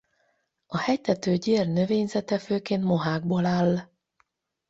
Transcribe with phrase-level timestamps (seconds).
[0.65, 3.79] A hegytető gyér növényzete főként mohákból áll.